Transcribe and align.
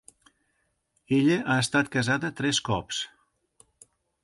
Ella 1.17 1.37
ha 1.43 1.59
estat 1.65 1.93
casada 1.97 2.33
tres 2.41 2.65
cops. 2.71 3.05